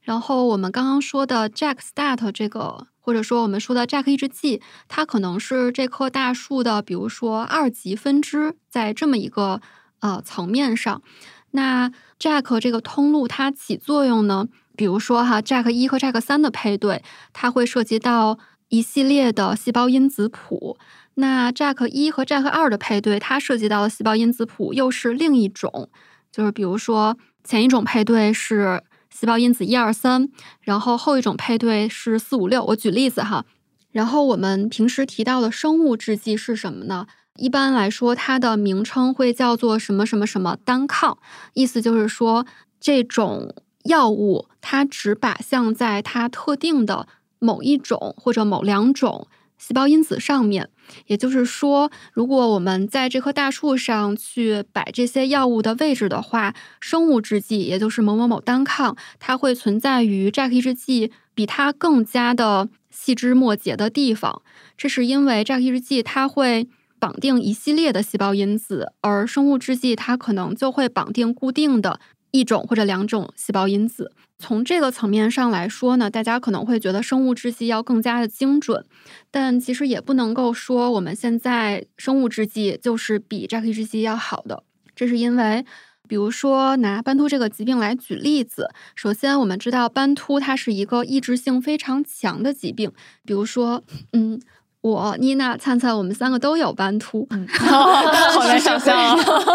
[0.00, 9.60] 然后我们刚刚说的 Jack STAT 这个，或者说我们说的 Jack 抑制剂，它可能是这棵大树的，比如说二级分支，在这么一个
[10.00, 11.02] 呃层面上，
[11.50, 17.02] 那 Jack 这个通路它起作用呢，比如说哈 Jack 一和 Jack 三的配对，
[17.34, 20.78] 它会涉及到一系列的细胞因子谱。
[21.18, 25.88] 那 Jack 一和 Jack 二的配对，它涉及到的细胞因子谱又是另一种，
[26.30, 30.28] 就是比如说前一种配对是细胞因子一二三，
[30.60, 32.62] 然后后一种配对是四五六。
[32.66, 33.46] 我举例子哈，
[33.92, 37.06] 然后我们平时提到的生物制剂是什么呢？
[37.36, 41.16] 一般来说，它的名称会叫做什么什么什么单抗，
[41.54, 42.46] 意思就是说
[42.78, 49.28] 这种药物它只靶向在它特定的某一种或者某两种。
[49.58, 50.68] 细胞因子上面，
[51.06, 64.42] 也就是说，如果我们在这棵大树上去摆这些药物的位置的话，生物制剂，也就是某某某单抗，它会存在于 JAK 抑制剂比它更加的细枝末节的地方。
[64.76, 72.00] 这是因为 JAK 抑制剂它会绑定一系列的细胞因子，而生物制剂它可能就会绑定固定的
[72.36, 74.12] 一种或者两种细胞因子。
[74.38, 78.84] 从这个层面上来说呢，大家可能会觉得生物制剂要更加的精准，
[79.30, 84.62] 但其实也不能够说我们现在生物制剂就是比 JAK 制剂要好的。
[84.94, 85.64] 这是因为，
[86.06, 92.92] 比如说拿斑秃这个疾病来举例子，首先我们知道斑秃它是一个抑制性非常强的疾病，
[93.24, 94.40] 比如说，嗯。
[94.86, 97.26] 我妮娜、灿灿，我们三个都有斑秃，
[97.58, 98.96] 好难想象。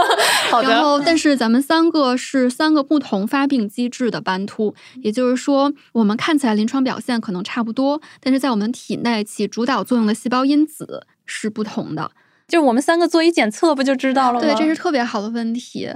[0.63, 12.12] 然后，但是咱们三个是三个不同发病机制的斑秃，也就是说，我们看起来临床表现可能差不多，但是在我们体内起主导作用的细胞因子是不同的。
[12.50, 14.41] 就我们三个做一检测，不就知道了吗？
[14.41, 15.89] 对，这是特别好的问题。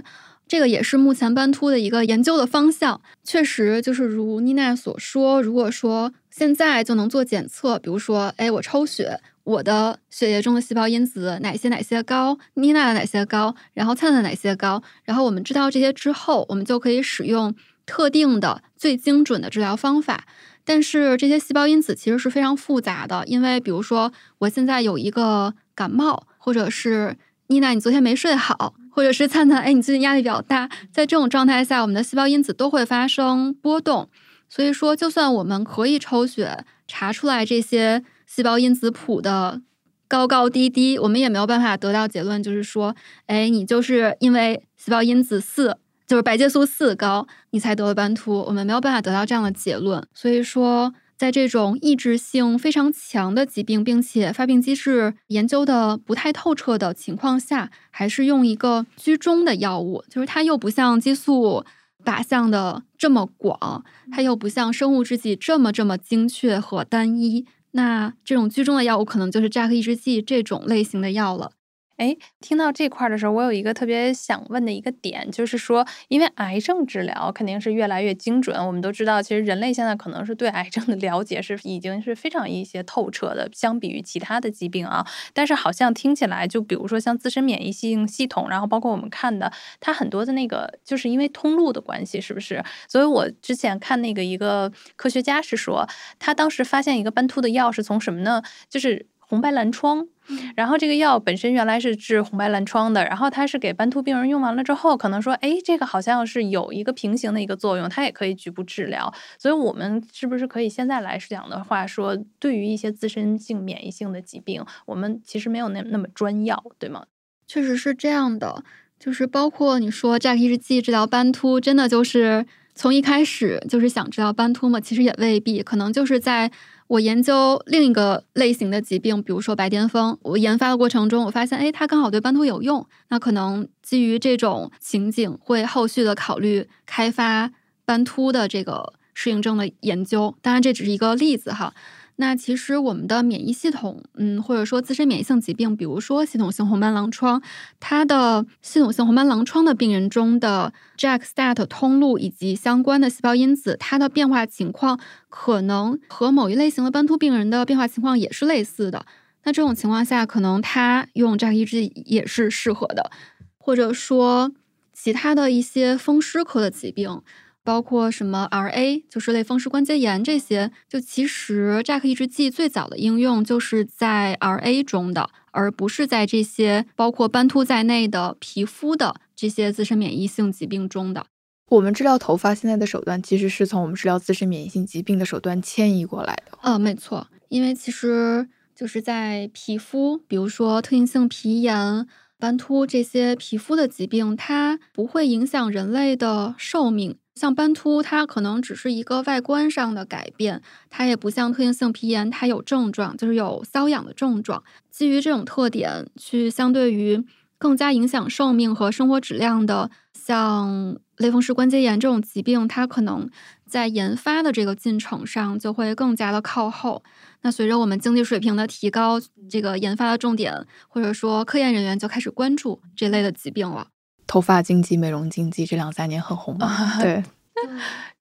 [0.47, 3.01] 这个也是目前斑秃的一个研究的方向。
[3.23, 17.55] 确实，就是如妮娜所说，如果说现在就能做检测，比如说，哎，我抽血，我的血液中的细胞因子哪些哪些高，妮娜的哪些高，然后灿灿哪些高，然后我们知道这些之后，我们就可以使用
[17.86, 20.25] 特定的最精准的治疗方法。
[20.63, 27.15] 但是这些细胞因子其实是非常复杂的，因为比如说我现在有一个感冒，或者是
[27.47, 34.10] 妮娜你昨天没睡好，或者是灿灿哎你最近压力比较大，在这种状态下，我们的细胞因子都会发生波动。
[34.47, 39.62] 所以说，就算我们可以抽血查出来这些细胞因子谱的
[40.08, 45.75] 高高低低，我们也没有办法得到结论，就是说，哎，你就是因为细胞因子四，
[46.08, 48.45] 就是白介素四高，你才得了斑秃。
[48.47, 50.01] 我们没有办法得到这样的结论。
[50.13, 61.65] 所以说，在这种抑制性非常强的疾病，并且发病机制研究的不太透彻的情况下，还是用一个居中的药物，就是它又不像激素。
[62.04, 67.47] 靶向的这么广，它又不像生物制剂这么这么精确和单一。
[67.71, 71.54] 那这种居中的药物，可能就是 JAK 抑制剂这种类型的药了。
[71.97, 85.08] 哎，听到这块的时候，我有一个特别想问的一个点，就是说，因为癌症治疗肯定是越来越精准，我们都知道，其实人类现在可能是对癌症的了解是已经是非常一些透彻的，相比于其他的疾病啊。
[85.34, 92.62] 但是好像听起来，就比如说像自身免疫性系统，然后包括我们看的，它很多的那个，就是因为通路的关系，是不是？
[92.89, 95.88] 所以我之前看那个一个科学家是说，
[96.19, 98.41] 他当时发现一个斑秃的药是从什么呢？
[98.69, 100.07] 就是红白蓝疮。
[100.55, 109.13] 然后这个药本身原来是治红白蓝疮的，然后它是给斑秃病人用完了之后，可能说，哎，这个好像是有一个平行的一个作用，它也可以局部治疗。
[109.38, 117.05] 所以，我们是不是可以现在来讲的话，说对于一些自身性免疫性的疾病，我们其实没有那那么专药，对吗？
[117.45, 118.63] 确实是这样的，
[118.99, 124.79] 就是包括你说 JAK 抑制剂治疗斑秃，真的就是从一开始就是想知道斑秃嘛？
[124.79, 126.51] 其实也未必，可能就是在。
[126.88, 130.15] 我研究另一个类型的疾病，比如说白癜风。
[130.21, 132.85] 我研发的过程中，我发现，哎，它刚好对斑秃有用。
[133.09, 137.51] 那可能基于这种情景，会后续的考虑开发
[137.85, 140.35] 斑秃的这个适应症的研究。
[140.43, 141.73] 当然，这只是一个例子哈。
[142.17, 147.41] 那其实我们的免疫系统，嗯，或者说自身免疫性疾病，比如说系统性红斑狼疮，
[147.80, 159.06] 它的系统性红斑狼疮的病人中的 JAK-STAT 通路以及相关的细胞因子，它的变化情况可能和某一类型的斑秃病人的变化情况也是类似的。
[159.43, 163.12] 那这种情况下，可能他用 JAK 抑制也是适合的，
[163.58, 164.51] 或者说
[164.93, 167.21] 其他的一些风湿科的疾病。
[167.65, 181.25] 包括什么 RA，就是类风湿关节炎这些，就其实 JAK 抑制剂最早的应用就是在 RA 中的，而不是在这些包括斑秃在内的皮肤的这些自身免疫性疾病中的。
[181.69, 186.58] 我们治疗头发现在的手段，其实是从我们治疗自身免疫性疾病的手段迁移过来的。
[186.62, 192.08] 呃，没错，因为其实就是在皮肤，比如说特应性皮炎。
[192.38, 197.15] 斑秃这些皮肤的疾病，它不会影响人类的寿命。
[197.36, 204.63] 像斑秃，它可能只是一个外观上的改变，它也不像特应性皮炎，它有症状，就是有瘙痒的症状。
[204.89, 207.21] 基于这种特点，去相对于
[207.58, 213.30] 更加影响寿命和生活质量的，像类风湿关节炎这种疾病，它可能
[213.67, 217.04] 在研发的这个进程上就会更加的靠后。
[217.41, 219.19] 那随着我们经济水平的提高，
[219.50, 223.88] 这个研发的重点或者说科研人员就开始关注这类的疾病了。
[224.27, 226.97] 头发经济、美容经济这两三年很红嘛？
[227.01, 227.23] 对。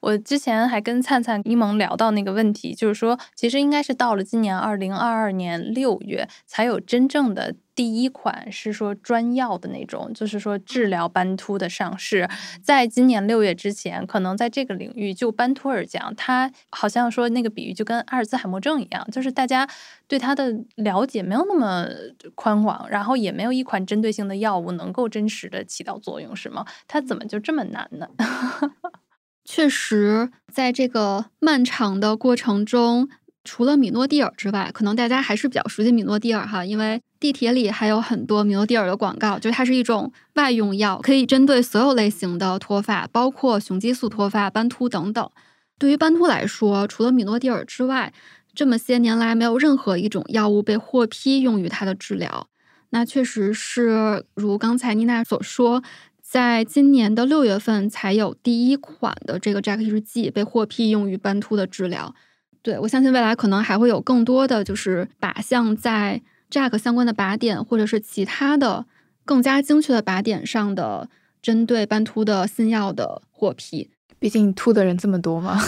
[0.00, 12.28] 我之前还跟灿灿、一萌聊到那个问题，就是说，其实应该是到了今年二零二二年六月，才有真正的第一款是说专药的那种，就是说治疗斑秃的上市。
[12.62, 19.66] 在今年六月之前，可能在这个领域就斑秃而讲，它好像说那个比喻就跟阿尔兹海默症一样，就是大家
[20.06, 21.88] 对它的了解没有那么
[22.34, 26.66] 宽广，然后也没有一款针对性的药物能够真实的起到作用，是吗？
[26.86, 28.06] 它怎么就这么难呢？
[29.44, 33.08] 确实，在这个漫长的过程中，
[33.44, 45.30] 除了米诺地尔之外，可能大家还是比较熟悉米诺地尔哈，因为地铁里还有很多米诺地尔的广告，就是它是一种外用药，可以针对所有类型的脱发，包括雄激素脱发、斑秃等等。
[45.78, 48.14] 对于斑秃来说，除了米诺地尔之外，
[48.54, 52.48] 这么些年来没有任何一种药物被获批用于它的治疗。
[52.90, 55.82] 那确实是如刚才妮娜所说。
[56.26, 62.14] 在今年的六月份，才有第一款的这个 JAK 抑制剂被获批用于斑秃的治疗。
[62.62, 68.86] 对我相信未来可能还会有更多的就是靶向在 JAK 相关的靶点，或者是其他的
[69.26, 71.10] 更加精确的靶点上的
[71.42, 73.90] 针对斑秃的新药的获批。
[74.18, 75.60] 毕竟秃的人这么多嘛。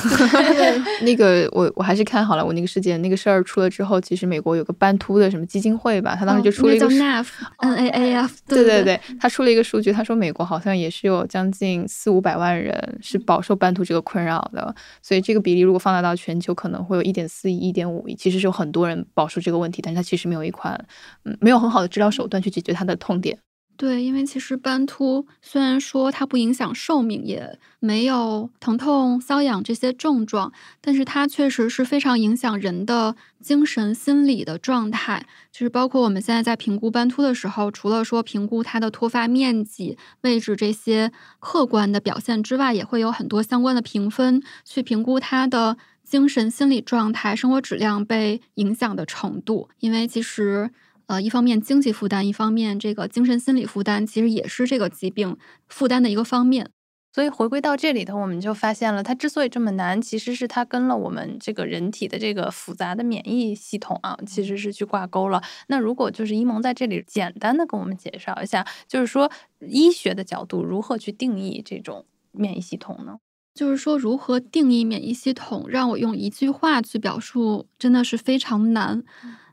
[1.03, 7.27] 那个我我还是看好了我那个事件那个事儿出了之后，其实美国有个斑秃的什么基金会吧，他当时就出了一个叫 NAF
[7.59, 20.83] N A A F，对对对，他出了一个数据，他说美国好像也是有将近四五百万人是饱受斑秃这个困扰的，所以这个比例如果放大到全球，可能会有一点四亿、一点五亿，其实是有很多人饱受这个问题，但是他其实没有一款
[21.25, 23.39] 嗯没有很好的治疗手段去解决他的痛点。
[23.77, 30.51] 对，因为其实斑秃虽然说它不影响寿命，也没有疼痛、瘙痒这些症状，
[30.81, 35.27] 但是它确实是非常影响人的精神、心理的状态。
[35.53, 49.69] 就是包括我们现在在评估斑秃的时候，除了说评估它的脱发面积、位置这些客观的表现之外，也会有很多相关的评分去评估它的精神、心理状态、生活质量被影响的程度。
[49.81, 50.71] 因为其实。
[51.07, 55.37] 呃，一方面经济负担，一方面这个精神心理负担，其实也是这个疾病
[55.69, 56.71] 负担的一个方面。
[57.13, 65.43] 所以回归到这里头，我们就发现了，它之所以这么难，其实是它跟了我们这个人体的这个复杂的免疫系统啊，其实是去挂钩了。
[65.69, 73.17] 那如果就是一萌在这里简单的跟我们介绍一下，就是说医学的角度如何去定义这种免疫系统呢？
[73.55, 79.03] 就是说如何定义免疫系统，让我用一句话去表述，真的是非常难。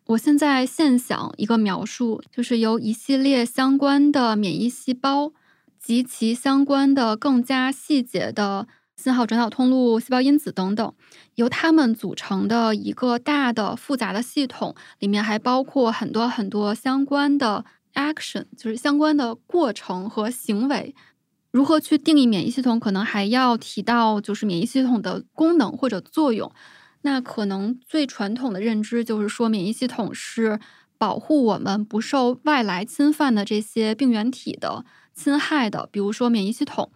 [0.07, 5.31] 我现在现想一个描述，就是由一系列相关的免疫细胞
[5.79, 10.93] 及其相关的更加细节的信号转导通路、细胞因子等等，
[11.35, 20.93] 由它们组成的一个大的复杂的系统，里面还包括很多很多相关的 action，就是相关的过程和行为。
[21.51, 26.51] 如何去定义免疫系统，可能还要提到就是免疫系统的功能或者作用。
[27.05, 30.59] 那可能最传统的认知就是说，免疫系统是
[30.97, 35.89] 保护我们不受外来侵犯的这些病原体的侵害的。
[35.91, 36.91] 比如说，免疫系统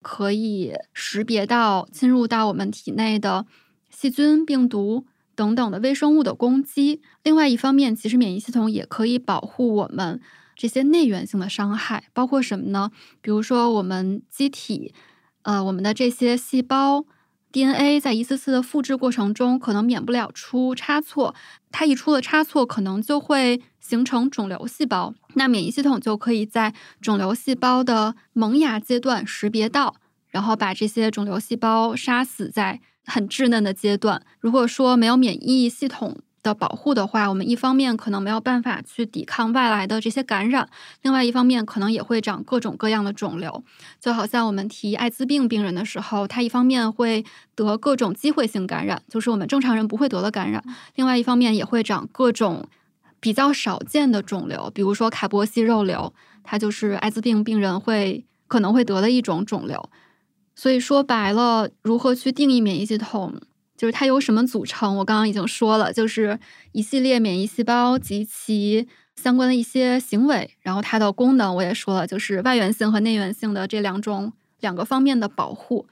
[0.00, 3.44] 可以识别到侵入到我们体内的
[3.90, 7.02] 细菌、病毒等等的微生物的攻击。
[7.22, 10.18] 另外一方面，其实免疫系统也可以保护我们
[10.56, 12.90] 这些内源性的伤害，包括什么呢？
[13.20, 14.94] 比如说，我们机体，
[15.42, 17.04] 呃，我们的这些细胞。
[17.52, 21.34] DNA 在一次次的复制过程中，可能免不了出差错。
[21.70, 25.14] 它一出了差错，可能就会形成肿瘤细胞。
[25.34, 29.96] 那免疫系统就可以在肿瘤细胞的萌芽阶段识别到，
[30.30, 34.22] 然后把这些肿瘤细胞杀死在很稚嫩的阶段。
[34.40, 40.68] 如果说没有免疫系统，的保护的话，我们一方面可能没有办法去抵抗外来的这些感染，
[41.02, 43.62] 另外一方面可能也会长各种各样的肿瘤。
[44.00, 47.24] 就好像我们提艾滋病病人的时候，他一方面会
[47.54, 50.60] 得各种机会性感染，就是我们正常人不会得的感染；
[50.96, 52.68] 另外一方面也会长各种
[53.20, 56.12] 比较少见的肿瘤，比如说卡波西肉瘤，
[56.42, 59.88] 它就是艾滋病病人会可能会得的一种肿瘤。
[60.56, 63.34] 所以说白了，如何去定义免疫系统？
[63.82, 64.96] 就是它由什么组成？
[64.98, 66.38] 我刚刚已经说了，就是
[66.70, 70.48] 一系列免疫细胞及其相关的一些行为。
[70.60, 75.88] 然后它的功能我也说了，就是外源性和内源性的这两种两个方面的保护。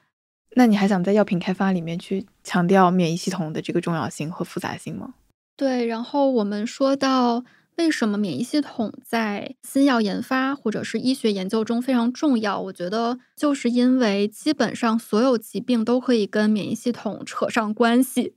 [0.54, 5.14] 那你还想在药品开发里面去强调免疫系统的这个重要性和复杂性吗？
[5.56, 7.44] 对，然后我们说到。
[7.80, 12.60] 为什么免疫系统在新药研发或者是医学研究中非常重要？
[12.60, 18.34] 我觉得就是因为基本上所有疾病都可以跟免疫系统扯上关系，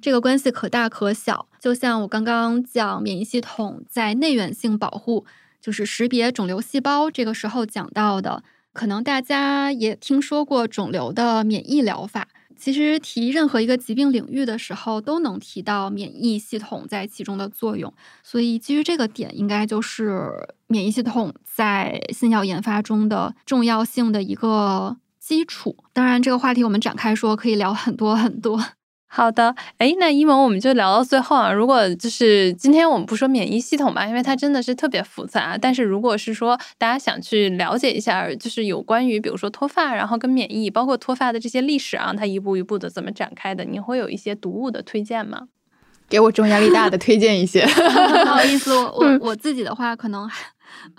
[0.00, 1.46] 这个关系可大可小。
[1.60, 5.26] 就像我刚刚讲免疫系统在内源性保护，
[5.60, 8.42] 就是识别肿瘤细胞，这个时候讲到的，
[8.72, 12.28] 可能大家也听说过肿瘤的免疫疗法。
[12.56, 17.92] 其实提任何一个疾病领域的时候，都能提到免疫系统在其中的作用。
[18.22, 20.32] 所以基于这个点，应该就是
[20.66, 25.76] 免疫系统在新药研发中的重要性的一个基础。
[25.92, 28.62] 当然，这个话题我们展开说，可以聊很多很多。
[29.08, 31.50] 好的，哎，那一萌我们就聊到最后啊。
[31.52, 35.56] 如果就是今天我们不说免疫系统吧，因为它真的是特别复杂。
[35.56, 45.48] 但是如果是说大家想去了解一下，就是有关于比如说脱发，然后跟免疫，包括脱发的这些历史啊，它一步一步的怎么展开的，你会有一些读物的推荐吗？
[46.10, 47.64] 给我这种压力大的推荐一些。
[48.24, 50.28] 不好意思，我我我自己的话，可能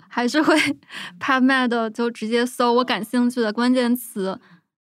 [0.08, 0.54] 还是会
[1.20, 4.38] PubMed 就直接搜我感兴趣的关键词。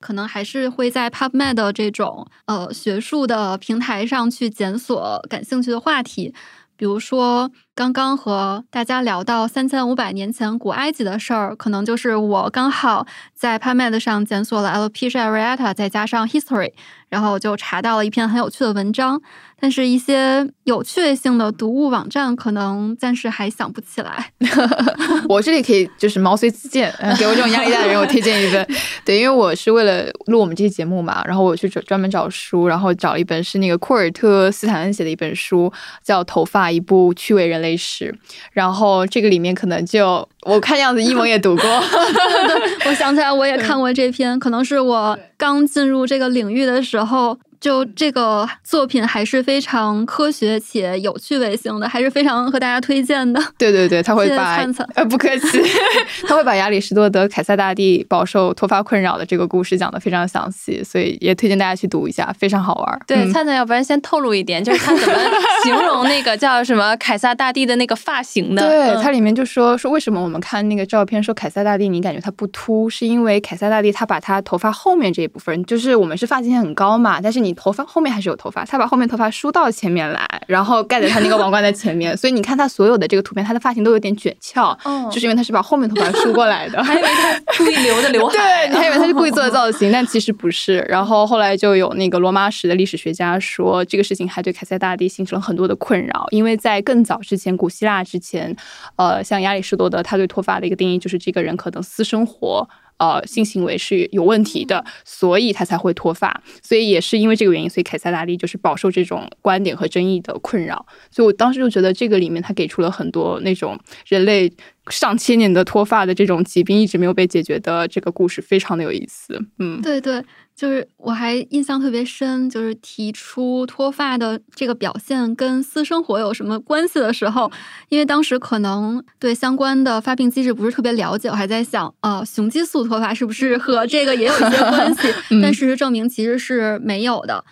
[0.03, 6.33] 可能还是会在 PubMed 这种呃学术的平台上去检索感兴趣的话题，
[6.75, 16.73] 比如说刚刚和大家聊到三千五百年前古埃及的事儿，可能就是我刚好在 PubMed 上检索了 l p c i a r e a t a 再加上 History，
[17.09, 19.19] 然后就查到了一篇很有趣的文章。
[19.59, 24.33] 但是，一些有趣味性的读物网站可能暂时还想不起来。
[25.29, 28.67] 我这里可以就是毛遂自荐，给我这种压力大的人，我推荐一本。
[29.05, 35.71] 对，因为我是为了录我们这期节目嘛，然后我去专专门找书，然后找了一本是那个库尔特斯坦恩写的一本书，
[36.03, 38.11] 叫《头发：一部趣味人类史》。
[38.51, 41.67] 然后这个里面可能就我看样子一萌也读过，
[42.85, 47.39] 我想起来我也看过这篇，可能是我刚进入这个领域的时候。
[47.63, 53.41] 就这个作品还是非常科学且有趣味性的，还是非常和大家推荐的。
[53.57, 54.61] 对对对，他会把
[54.95, 55.61] 呃不客气，
[56.27, 62.99] 他会把亚里士多德凯撒大帝饱受脱发困扰的这个故事讲的非常详细，所以也推荐大家去读一下，非常好玩。
[63.07, 65.15] 对，灿灿，要不然先透露一点，就是他怎么
[65.63, 68.67] 形容那个叫什么凯撒大帝的那个发型的？
[68.67, 77.52] 对，它里面就说说为什么我们看那个照片说凯撒大帝你感觉他不秃，是因为凯撒大帝他把他头发后面这一部分，就是我们是发际线很高嘛，但是你。
[77.55, 84.77] 头发后面还是有头发，他把后面头发梳到前面来，然后盖在他那个王冠的前面，所以你看他所有的这个图片，他的发型都有点卷翘，
[85.11, 86.81] 就是因为他是把后面头发梳过来的。
[86.83, 90.79] 还以为他故意留的刘海，对你还以为他是故意做的造型，但其实不是。
[90.89, 98.55] 然后后来就有那个罗马史的历史学家说，这个事情还对凯撒大帝形成了很多的困扰，因为在更早之前，古希腊之前，
[98.95, 102.67] 呃，像亚里士多德，他对脱发的一个定义就是这个人可能私生活。
[102.97, 106.41] 呃，性行为是有问题的，所以他才会脱发。
[106.61, 110.85] 所以也是因为这个原因，所以凯撒大帝就是饱受这种观点和争议的困扰。
[111.11, 114.51] 所以我当时就觉得这个里面他给出了很多那种人类。
[114.89, 120.21] 上千年的脱发的这种疾病一直没有被解决的这个故事非常的有意思，嗯，对对，
[120.55, 127.51] 就是我还印象特别深，就是提出脱发的这个表现跟私生活有什么关系的时候，
[127.89, 135.07] 因为当时可能对相关的发病机制不是特别了解，我还在想，呃，雄激素脱发是不是和这个也有一些关系？
[135.41, 137.43] 但事实证明其实是没有的。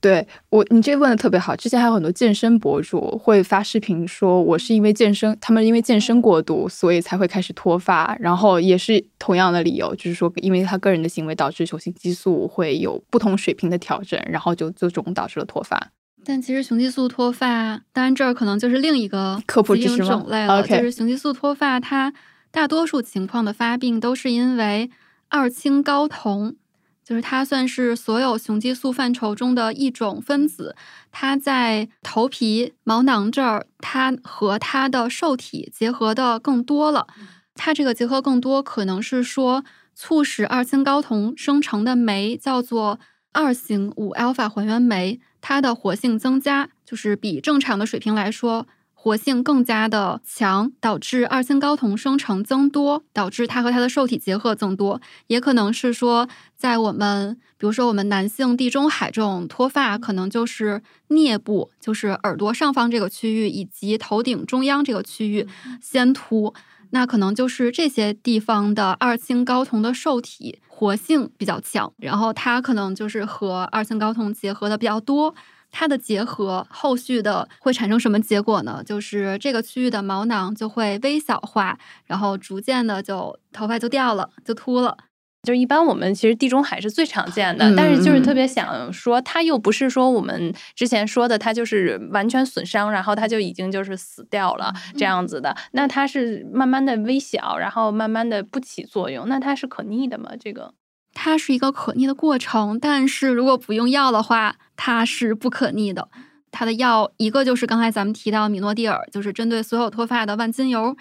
[0.00, 1.54] 对我，你这问的特别好。
[1.54, 8.16] 之前还有很多健身博主会发视频说，我是因为健身，他们因为健身过度，所以才会开始脱发。
[8.18, 15.90] 然后也是同样的理由，就是说，因为他个人的行为导致雄性激素会有不同水平的调整，然后就最终导致了脱发。
[16.24, 20.66] 但其实雄激素脱发，当然这儿可能就是另一个科普知识种类了。
[20.66, 22.10] 就是雄激素脱发，它
[22.50, 24.90] 大多数情况的发病都是因为
[25.28, 26.56] 二氢睾酮。
[27.04, 30.76] 就是它算是所有雄激素范畴中的一种分子，
[31.10, 37.06] 它在头皮毛囊这儿，它和它的受体结合的更多了。
[37.54, 42.98] 它这个结合更多，可能是说促使二氢睾酮生成的酶叫做
[43.32, 48.66] 二型五 alpha 还原酶，它的活性增加，就是比正常的水平来说。
[49.02, 55.00] 活性更加的强，导致二氢睾酮生成增多，导致它和它的受体结合增多。
[55.28, 65.48] 也可能是说，在我们比如说我们男性地中海这种脱发，可能就是颞部，就是耳朵上方这个区域，以及头顶中央这个区域
[65.80, 66.52] 先秃，
[66.90, 75.34] 那可能就是这些地方的二氢睾酮的受体活性比较强，然后它可能就是和二氢睾酮结合的比较多。
[75.70, 78.82] 它的结合后续的会产生什么结果呢？
[78.84, 84.96] 就是这个区域的毛囊就会微小化，然后逐渐的就头发就掉了，就秃了。
[85.42, 95.56] 就一般我们其实地中海是最常见的，但是就是特别想说，它又不是说我们之前说的，它就是完全损伤，然后它就已经就是死掉了这样子的。
[95.72, 100.30] 那它是慢慢的微小，然后慢慢的不起作用，那它是可逆的吗？
[100.38, 100.74] 这个？
[101.22, 106.08] 它是一个可逆的过程，但是如果不用药的话，它是不可逆的。
[106.50, 110.96] 它的药一个就是刚才咱们提到米诺地尔，就是针对所有脱发的万金油；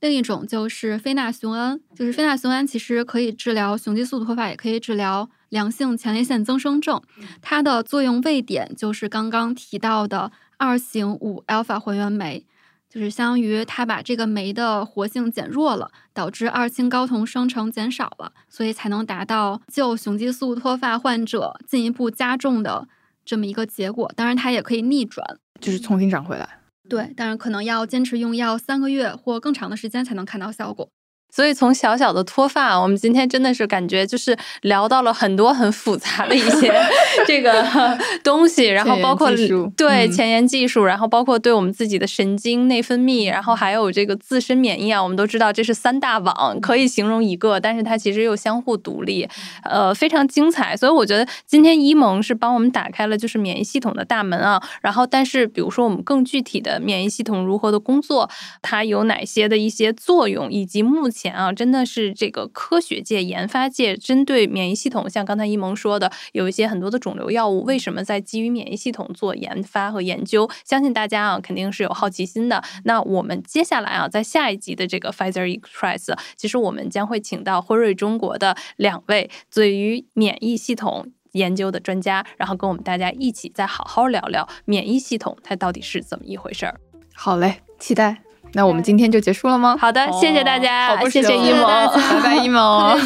[0.00, 7.00] 另一种就是非那雄胺，就是非那雄胺其实可以治疗雄激素脱发，也可以治疗良性前列腺增生症。
[7.40, 12.44] 它的作用位点就是刚刚提到的二型五 alpha 还原酶。
[12.90, 22.88] 就是相当于它把这个酶的活性减弱了，导致二氢睾酮生成减少了，所以才能达到救雄激素脱发患者进一步加重的
[23.24, 24.10] 这么一个结果。
[24.16, 26.58] 当然，它也可以逆转，就是重新长回来。
[26.88, 30.88] 对，但是可能要坚持用药三个月或更长的时间才能看到效果。
[31.30, 36.72] 所以从小小的脱发，我们今天真的是感觉就是聊到了很多很复杂的一些
[37.26, 37.64] 这个
[38.24, 39.30] 东西，然后包括
[39.76, 49.28] 对前沿技术，然后包括对我们自己的神经内分泌，然后还有这个自身免疫啊，我们都知道这是三大网，可以形容一个，但是它其实又相互独立，
[49.62, 50.76] 呃，非常精彩。
[50.76, 54.60] 所以我觉得今天伊蒙是帮我们打开了就是免疫系统的大门啊。
[54.82, 58.28] 然后，但是比如说我们更具体的免疫系统如何的工作，
[58.62, 61.19] 它有哪些的一些作用，以及目前。
[61.20, 70.48] 前啊，真的是这个科学界、研发界针对免疫系统，像刚才一萌说的，有一些很多的肿瘤药物，为什么在基于免疫系统做研发和研究？
[70.64, 72.62] 相信大家啊，肯定是有好奇心的。
[72.84, 86.80] 那我们接下来啊，在下一集的这个 Pfizer Express，其实我们将会请到辉瑞中国的两位对于免疫系统研究的专家，然后跟我们大家一起再好好聊聊免疫系统它到底是怎么一回事儿。
[87.14, 88.29] 好嘞，期待。
[88.52, 89.76] 那我们今天就结束了吗？
[89.78, 92.98] 好的，谢谢大家，谢谢一萌，拜拜一萌，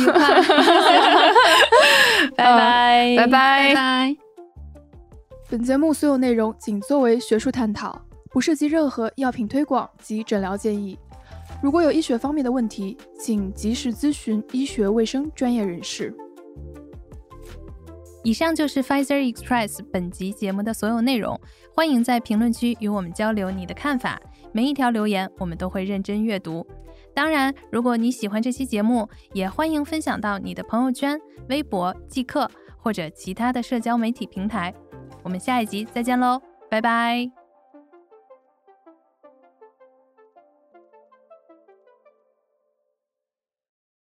[2.37, 4.17] 拜拜拜拜拜。
[5.51, 10.99] 本节目所有内容仅作为学术探讨，不涉及任何药品推广及诊疗建议。
[11.63, 16.15] 如果有医学方面的问题，请及时咨询医学卫生专业人士。
[18.23, 21.39] 以上就是 Pfizer Express 本集节目的所有内容，
[21.75, 24.19] 欢迎在评论区与我们交流你的看法。
[24.55, 26.65] 每一条留言我们都会认真阅读。
[27.13, 32.49] 当然，如果你喜欢这期节目，也欢迎分享到你的朋友圈、微博、即刻
[32.79, 34.73] 或者其他的社交媒体平台。
[35.25, 36.41] 我们下一集再见喽，
[36.71, 37.44] 拜拜。